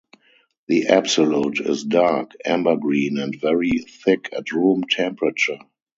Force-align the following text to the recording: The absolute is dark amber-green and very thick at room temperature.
The 0.67 0.87
absolute 0.87 1.59
is 1.59 1.83
dark 1.83 2.31
amber-green 2.43 3.19
and 3.19 3.39
very 3.39 3.69
thick 4.03 4.29
at 4.35 4.51
room 4.51 4.85
temperature. 4.89 5.59